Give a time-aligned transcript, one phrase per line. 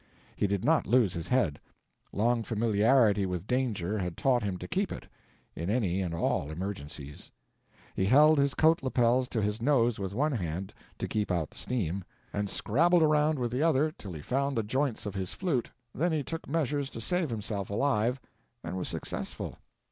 [0.35, 5.07] He did not lose his head—long familiarity with danger had taught him to keep it,
[5.55, 7.29] in any and all emergencies.
[7.95, 11.59] He held his coat lapels to his nose with one hand, to keep out the
[11.59, 12.03] steam,
[12.33, 16.11] and scrabbled around with the other till he found the joints of his flute, then
[16.11, 18.19] he took measures to save himself alive,
[18.63, 19.59] and was successful.